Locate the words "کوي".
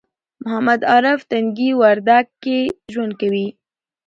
3.21-3.47